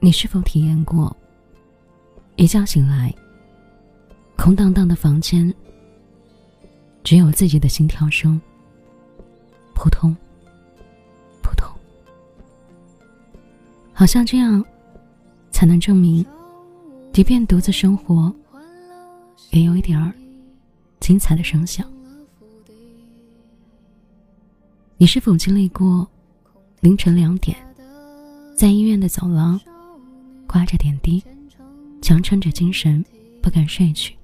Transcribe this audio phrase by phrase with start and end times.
[0.00, 1.14] 你是否体验过，
[2.36, 3.12] 一觉醒来，
[4.36, 5.52] 空荡荡的房间，
[7.02, 8.40] 只有自己的心跳声，
[9.74, 10.16] 扑通，
[11.42, 11.68] 扑通，
[13.92, 14.64] 好像这样，
[15.50, 16.24] 才能证明，
[17.12, 18.32] 即便独自生活，
[19.50, 20.12] 也有一点儿
[21.00, 21.84] 精彩的声响。
[24.96, 26.08] 你是否经历过
[26.80, 27.56] 凌晨两点，
[28.56, 29.60] 在医院的走廊？
[30.48, 31.22] 挂着点滴，
[32.00, 33.04] 强撑着精神，
[33.42, 34.16] 不敢睡去，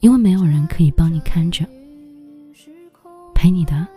[0.00, 1.66] 因为没有人可以帮你看着。
[3.34, 3.88] 陪你的，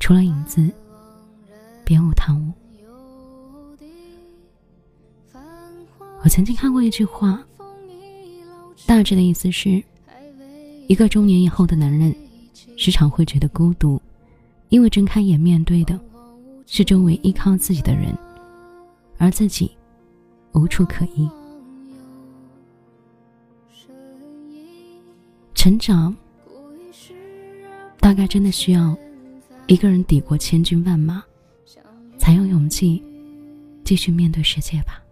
[0.00, 0.68] 除了影子，
[1.84, 2.52] 别无他物。
[6.24, 7.40] 我曾经看过一句话，
[8.86, 9.80] 大致的意思是：
[10.88, 12.12] 一个中年以后的男人，
[12.76, 14.02] 时常会觉得孤独，
[14.68, 15.98] 因为睁开眼面对的，
[16.66, 18.12] 是周围依靠自己的人。
[19.20, 19.70] 而自己
[20.52, 21.28] 无处可依，
[25.54, 26.16] 成长
[27.98, 28.96] 大概真的需要
[29.66, 31.22] 一个人抵过千军万马，
[32.16, 33.04] 才有勇气
[33.84, 35.02] 继续面对世界吧。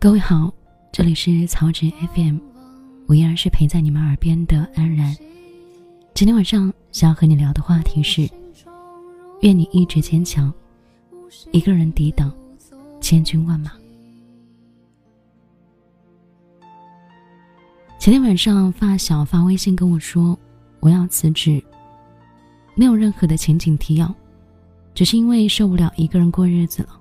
[0.00, 0.50] 各位好，
[0.90, 2.38] 这里是曹植 FM，
[3.06, 5.14] 我依然是陪在你们耳边的安然。
[6.14, 8.26] 今天晚上想要和你聊的话题是。
[9.44, 10.50] 愿你一直坚强，
[11.52, 12.34] 一个人抵挡
[12.98, 13.72] 千军万马。
[17.98, 20.38] 前天晚上，发小发微信跟我说，
[20.80, 21.62] 我要辞职。
[22.74, 24.12] 没有任何的前景提要，
[24.94, 26.98] 只是因为受不了一个人过日子了。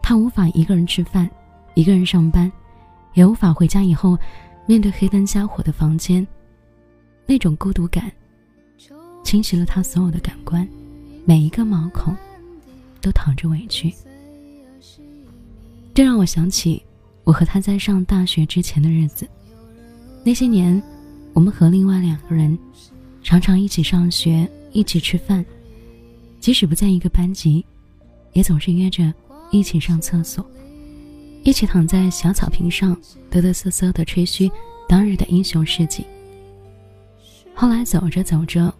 [0.00, 1.28] 他无法一个人吃饭，
[1.74, 2.50] 一个人上班，
[3.14, 4.16] 也无法回家以后
[4.64, 6.24] 面对黑灯瞎火的房间，
[7.26, 8.12] 那种孤独感
[9.24, 10.64] 侵袭了他所有的感官。
[11.28, 12.16] 每一个毛孔
[13.00, 13.92] 都淌着委屈，
[15.92, 16.80] 这让我想起
[17.24, 19.28] 我和他在上大学之前的日子。
[20.22, 20.80] 那些年，
[21.32, 22.56] 我们和另外两个人
[23.24, 25.44] 常常一起上学，一起吃饭，
[26.38, 27.66] 即使不在一个班级，
[28.32, 29.12] 也总是约着
[29.50, 30.48] 一起上厕所，
[31.42, 32.96] 一起躺在小草坪上
[33.32, 34.48] 嘚嘚瑟瑟的吹嘘
[34.88, 36.06] 当日的英雄事迹。
[37.52, 38.72] 后来走着走着，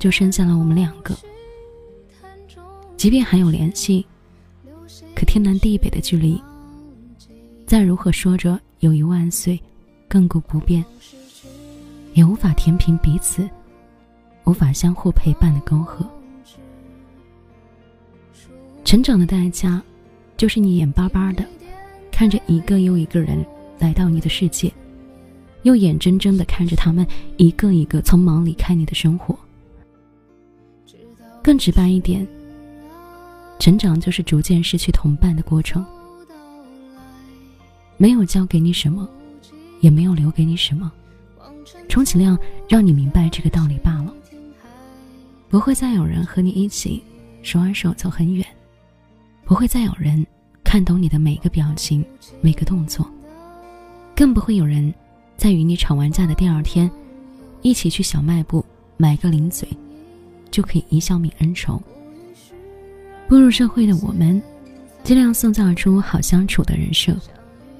[0.00, 1.16] 就剩下了我们两个。
[3.00, 4.04] 即便还有联系，
[5.16, 6.38] 可天南地北的距离，
[7.64, 9.58] 再如何说着友谊万岁、
[10.06, 10.84] 亘古不变，
[12.12, 13.48] 也无法填平彼此
[14.44, 16.06] 无法相互陪伴的沟壑。
[18.84, 19.80] 成长的代价，
[20.36, 21.42] 就是你眼巴巴的
[22.12, 23.42] 看着一个又一个人
[23.78, 24.70] 来到你的世界，
[25.62, 27.06] 又眼睁睁的看着他们
[27.38, 29.34] 一个一个匆忙离开你的生活。
[31.42, 32.28] 更直白一点。
[33.60, 35.84] 成长就是逐渐失去同伴的过程，
[37.98, 39.06] 没有教给你什么，
[39.80, 40.90] 也没有留给你什么，
[41.86, 44.14] 充其量让你明白这个道理罢了。
[45.50, 47.02] 不会再有人和你一起
[47.42, 48.46] 手挽手走很远，
[49.44, 50.26] 不会再有人
[50.64, 52.02] 看懂你的每个表情、
[52.40, 53.06] 每个动作，
[54.16, 54.92] 更不会有人
[55.36, 56.90] 在与你吵完架的第二天，
[57.60, 58.64] 一起去小卖部
[58.96, 59.68] 买个零嘴，
[60.50, 61.78] 就可以一笑泯恩仇。
[63.30, 64.42] 步入社会的我们，
[65.04, 67.16] 尽量塑造出好相处的人设，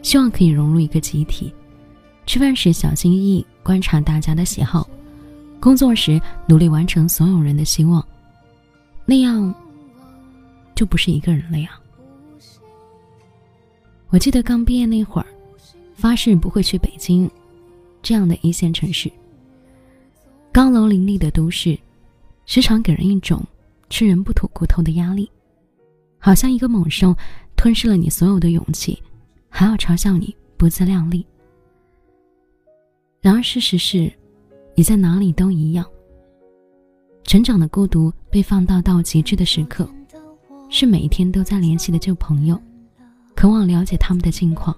[0.01, 1.53] 希望可以融入一个集体。
[2.25, 4.89] 吃饭时小心翼翼观察大家的喜好，
[5.59, 8.07] 工作时努力完成所有人的希望，
[9.05, 9.53] 那样
[10.77, 11.71] 就不是一个人了呀。
[14.11, 15.27] 我记得刚毕业那会儿，
[15.97, 17.29] 发誓不会去北京
[18.03, 19.11] 这样的一线城市。
[20.53, 21.77] 高楼林立的都市，
[22.47, 23.45] 时常给人一种
[23.89, 25.29] 吃人不吐骨头的压力。
[26.21, 27.17] 好像一个猛兽
[27.57, 29.03] 吞噬了你所有的勇气，
[29.49, 31.27] 还要嘲笑你不自量力。
[33.23, 34.13] 然而事实是，
[34.75, 35.85] 你在哪里都一样。
[37.25, 39.89] 成长的孤独被放大到极致的时刻，
[40.69, 42.61] 是每一天都在联系的旧朋友，
[43.35, 44.77] 渴望了解他们的近况，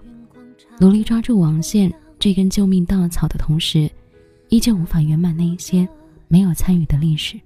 [0.79, 3.91] 努力抓住网线这根救命稻草的同时，
[4.49, 5.89] 依旧无法圆满那一些
[6.29, 7.41] 没有参与的历史。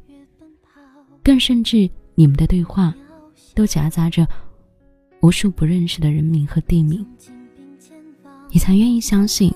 [1.22, 2.94] 更甚至，你们的对话。
[3.56, 4.28] 都夹杂着
[5.20, 7.04] 无数不认识的人名和地名，
[8.50, 9.50] 你才愿意相信，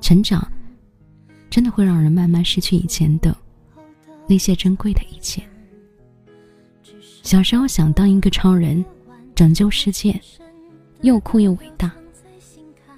[0.00, 0.48] 成长
[1.50, 3.36] 真的会让人慢慢失去以前的
[4.28, 5.42] 那些珍贵的一切。
[7.24, 8.84] 小时候想当一个超人，
[9.34, 10.18] 拯救世界，
[11.00, 11.90] 又酷又伟大，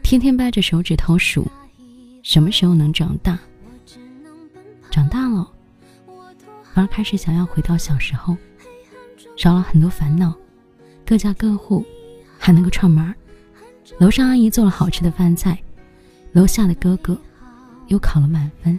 [0.02, 1.46] 天天掰着手指头数
[2.22, 3.38] 什么时候能长大。
[4.90, 5.50] 长大了，
[6.74, 8.36] 反而开始想要回到小时候，
[9.40, 10.34] 少了很多烦恼，
[11.06, 11.82] 各家各户
[12.38, 13.14] 还能够串门儿，
[13.96, 15.58] 楼上阿姨做了好吃的饭菜，
[16.32, 17.18] 楼下的哥哥
[17.86, 18.78] 又考了满分。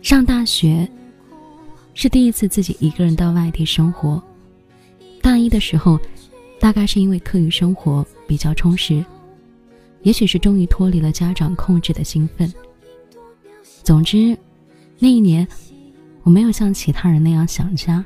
[0.00, 0.88] 上大学
[1.92, 4.22] 是第一次自己一个人到外地生活，
[5.20, 5.98] 大一的时候，
[6.60, 9.04] 大概是因为课余生活比较充实。
[10.02, 12.54] 也许是终于脱离了家长控制的兴奋。
[13.82, 14.38] 总之，
[15.00, 15.44] 那一年
[16.22, 18.04] 我没有像其他人那样想家。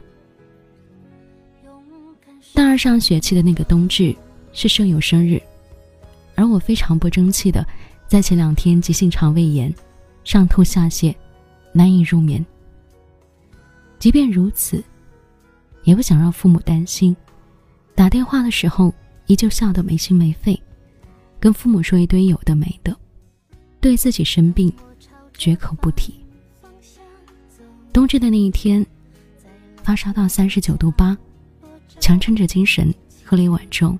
[2.54, 4.14] 大二上学期的那个冬至
[4.52, 5.42] 是舍友生日，
[6.36, 7.66] 而我非常不争气的，
[8.06, 9.74] 在前两天急性肠胃炎，
[10.22, 11.12] 上吐下泻，
[11.72, 12.44] 难以入眠。
[13.98, 14.82] 即便如此，
[15.82, 17.14] 也不想让父母担心，
[17.92, 18.94] 打电话的时候
[19.26, 20.58] 依旧笑得没心没肺。
[21.40, 22.96] 跟父母说一堆有的没的，
[23.80, 24.72] 对自己生病
[25.36, 26.14] 绝口不提。
[27.92, 28.86] 冬至的那一天，
[29.82, 31.18] 发烧到三十九度八，
[32.00, 32.92] 强撑着精神
[33.24, 33.96] 喝了一碗粥，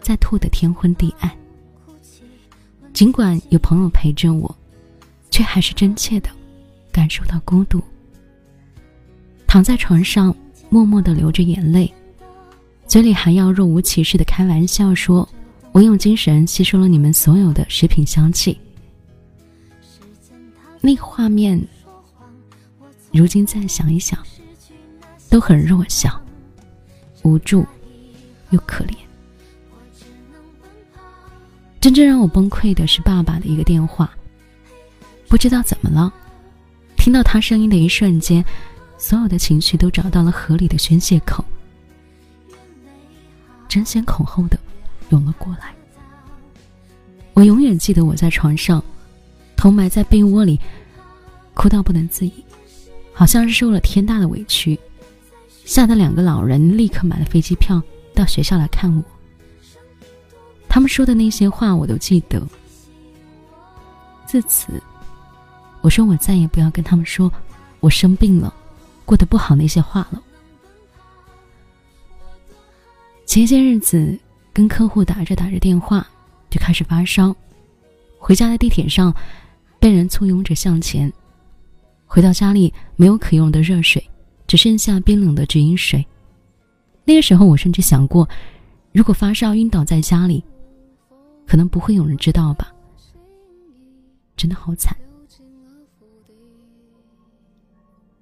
[0.00, 1.30] 再吐得天昏地暗。
[2.92, 4.54] 尽管有朋友陪着我，
[5.30, 6.28] 却还是真切的
[6.90, 7.82] 感受到孤独。
[9.46, 10.34] 躺在床上，
[10.68, 11.92] 默默的流着眼泪，
[12.86, 15.28] 嘴里还要若无其事的开玩笑说。
[15.70, 18.58] 我用精神吸收了你们所有的食品香气，
[20.80, 21.62] 那个画面，
[23.12, 24.18] 如今再想一想，
[25.28, 26.20] 都很弱小、
[27.28, 27.66] 无助
[28.50, 28.94] 又可怜。
[31.80, 34.10] 真正让我崩溃的是爸爸的一个电话，
[35.28, 36.12] 不知道怎么了，
[36.96, 38.44] 听到他声音的一瞬间，
[38.96, 41.44] 所有的情绪都找到了合理的宣泄口，
[43.68, 44.58] 争先恐后的。
[45.10, 45.74] 涌了过来。
[47.32, 48.84] 我永远记得我在床上，
[49.56, 50.60] 头埋在被窝里，
[51.54, 52.44] 哭到不能自已，
[53.14, 54.78] 好像是受了天大的委屈，
[55.68, 57.82] 吓得两个老人立刻买了飞机票
[58.14, 59.04] 到学校来看我。
[60.66, 62.42] 他们说的那些话我都记得。
[64.24, 64.82] 自此，
[65.82, 67.30] 我说我再也不要跟他们说
[67.80, 68.52] 我生病了，
[69.04, 70.22] 过得不好那些话了。
[73.26, 74.18] 前些日子。
[74.50, 76.04] 跟客户打着打着电话，
[76.50, 77.32] 就开始发烧。
[78.18, 79.14] 回家的地铁上，
[79.78, 81.12] 被人簇拥着向前。
[82.06, 84.04] 回到家里，没有可用的热水，
[84.48, 86.04] 只剩下冰冷的直饮水。
[87.04, 88.28] 那个时候，我甚至想过，
[88.90, 90.42] 如果发烧晕倒在家里，
[91.46, 92.74] 可能不会有人知道吧。
[94.36, 94.96] 真的好惨。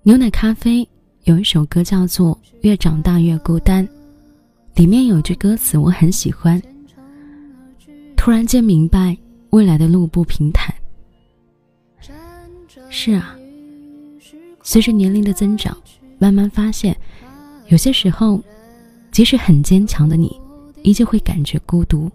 [0.03, 0.89] 牛奶咖啡
[1.25, 3.87] 有一首歌叫做《越长大越孤单》。
[4.75, 6.61] 里面有句歌词我很喜欢。
[8.17, 9.17] 突然间明白，
[9.51, 10.75] 未来的路不平坦。
[12.89, 13.37] 是啊，
[14.63, 15.77] 随着年龄的增长，
[16.19, 16.97] 慢慢发现，
[17.69, 18.43] 有些时候，
[19.11, 20.41] 即使很坚强的你，
[20.83, 22.11] 依旧会感觉孤独。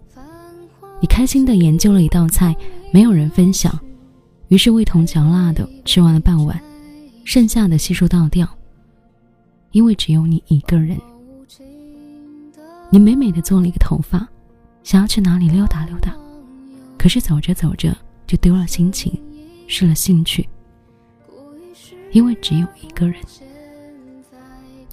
[1.00, 2.54] 你开心的研究了一道菜，
[2.92, 3.76] 没有人分享，
[4.48, 6.60] 于是味同嚼蜡的吃完了半碗，
[7.24, 8.48] 剩下的悉数倒掉，
[9.72, 10.96] 因为只有你一个人。
[12.90, 14.28] 你美美的做了一个头发，
[14.84, 16.14] 想要去哪里溜达溜达，
[16.98, 17.96] 可是走着走着
[18.26, 19.12] 就丢了心情，
[19.66, 20.48] 失了兴趣。
[22.12, 23.16] 因为只有一个人，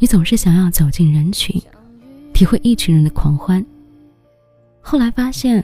[0.01, 1.61] 你总是想要走进人群，
[2.33, 3.63] 体会一群人的狂欢。
[4.79, 5.63] 后来发现，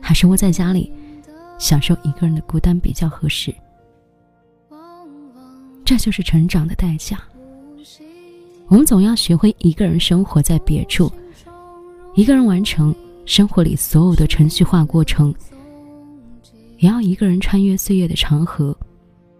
[0.00, 0.92] 还是窝在家里，
[1.56, 3.54] 享受一个人的孤单比较合适。
[5.84, 7.22] 这就是成长的代价。
[8.66, 11.12] 我们总要学会一个人生活在别处，
[12.14, 12.92] 一个人完成
[13.26, 15.32] 生活里所有的程序化过程，
[16.78, 18.76] 也要一个人穿越岁月的长河，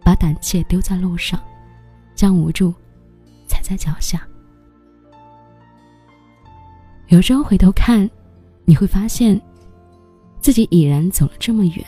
[0.04, 1.42] 把胆怯丢在路上，
[2.14, 2.72] 将无助
[3.64, 4.28] 在脚下。
[7.08, 8.08] 有时候回头看，
[8.66, 9.40] 你会发现，
[10.40, 11.84] 自己已然走了这么远，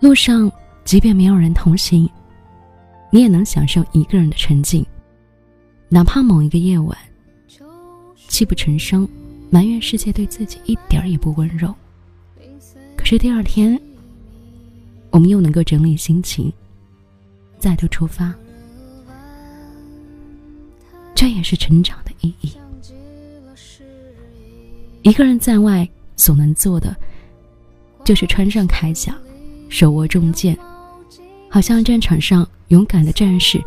[0.00, 0.52] 路上
[0.84, 2.08] 即便没有人同行，
[3.10, 4.84] 你也能享受一个人的沉静。
[5.88, 6.96] 哪怕某一个夜晚，
[8.28, 9.08] 泣不成声，
[9.48, 11.74] 埋怨世界对自己一点儿也不温柔，
[12.96, 13.80] 可是第二天，
[15.10, 16.52] 我们又能够整理心情，
[17.58, 18.34] 再度出发。
[21.26, 22.52] 这也是成长的意义。
[25.02, 26.96] 一个人在外所能做的，
[28.04, 29.12] 就是穿上铠甲，
[29.68, 30.56] 手握重剑，
[31.50, 33.60] 好像战场上勇敢的战士。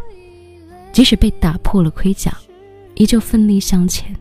[0.94, 2.34] 即使被打破了盔甲，
[2.96, 4.16] 依旧奋力向前。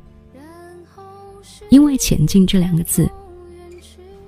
[1.71, 3.09] 因为“前进”这两个字，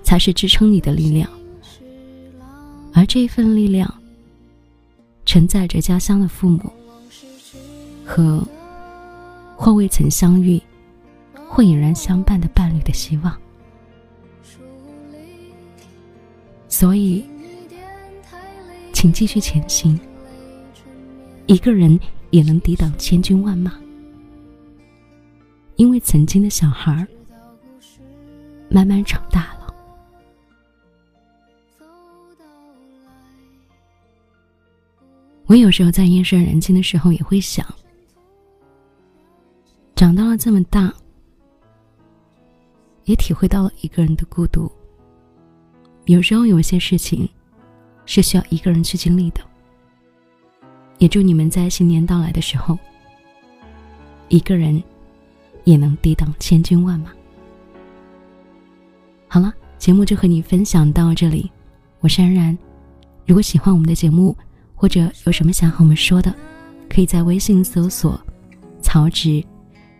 [0.04, 1.28] 才是支撑你的力量。
[2.92, 3.92] 而这份力量，
[5.26, 6.72] 承载着家乡的父母
[8.04, 8.46] 和
[9.62, 10.58] 或未曾相遇、
[11.46, 13.38] 或已然相伴的伴侣的希望。
[16.66, 17.22] 所以，
[18.94, 20.00] 请继续前行。
[21.46, 22.00] 一个人
[22.30, 23.78] 也能抵挡千军万马，
[25.76, 27.06] 因为曾经的小孩
[28.70, 29.74] 慢慢长大了。
[35.44, 37.66] 我有时候在夜深人静的时候也会想，
[40.00, 40.90] 长到了这么大，
[43.04, 44.72] 也体会到了一个人的孤独。
[46.06, 47.28] 有时候有些事情
[48.06, 49.42] 是需要一个人去经历的。
[50.96, 52.78] 也祝你们在新年到来的时候，
[54.28, 54.82] 一个人
[55.64, 57.10] 也能抵挡千军万马。
[59.28, 61.52] 好了，节目就和你分享到这里，
[62.00, 62.56] 我是安然。
[63.26, 64.34] 如果喜欢我们的节目，
[64.74, 66.34] 或者有什么想和我们说的，
[66.88, 68.18] 可以在微信搜索
[68.80, 69.44] “曹植”，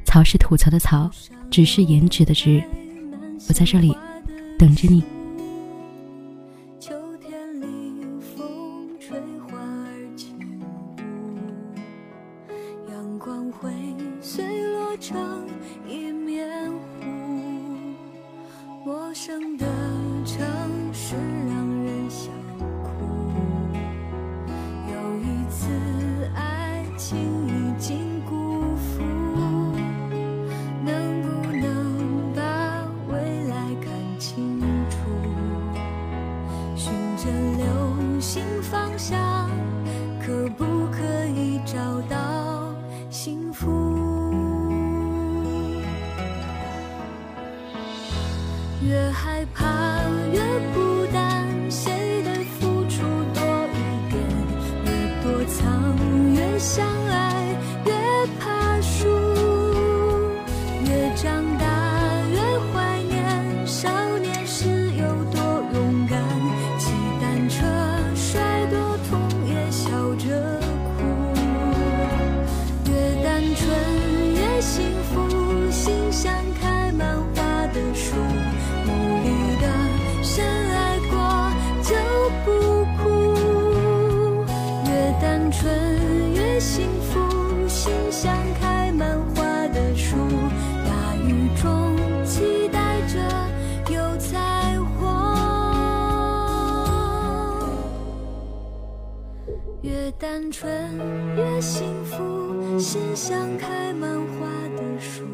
[0.05, 1.11] 草是吐槽的草，
[1.51, 2.63] 只是颜值的值。
[3.49, 3.97] 我在这里
[4.59, 5.03] 等着你。
[6.79, 7.67] 秋天里
[8.21, 10.35] 风吹花而起。
[12.89, 13.71] 阳光会
[14.21, 15.47] 随落成
[15.89, 16.10] 一。
[43.31, 43.71] 幸福。
[48.83, 50.41] 越害怕越
[50.75, 51.40] 孤单，
[100.21, 100.71] 单纯
[101.35, 104.47] 越幸福，心像开满花
[104.77, 105.25] 的树。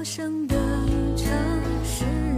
[0.00, 0.56] 陌生的
[1.14, 1.28] 城
[1.84, 2.29] 市。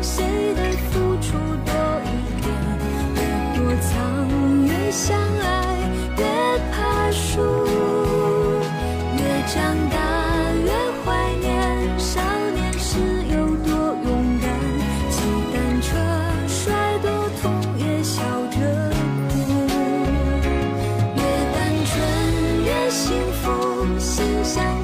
[0.00, 1.32] 谁的付出
[1.64, 1.72] 多
[2.04, 2.08] 一
[2.40, 2.44] 点？
[3.14, 3.18] 越
[3.54, 3.90] 躲藏
[4.66, 5.44] 越相爱，
[6.18, 6.22] 越
[6.70, 7.40] 怕输，
[9.16, 9.56] 越长
[9.90, 9.96] 大
[10.64, 10.70] 越
[11.04, 11.06] 怀
[11.40, 11.50] 念
[11.98, 12.20] 少
[12.54, 12.98] 年时
[13.30, 13.34] 有
[13.64, 13.70] 多
[14.04, 14.44] 勇敢。
[15.10, 15.14] 骑
[15.52, 15.88] 单车
[16.48, 17.42] 摔多痛
[17.78, 18.56] 也笑着
[19.30, 19.40] 哭，
[21.16, 21.20] 越
[21.54, 21.56] 单
[21.86, 21.90] 纯
[22.64, 23.10] 越幸
[23.42, 24.81] 福，心相。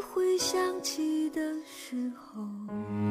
[0.00, 3.05] 回想起的时候。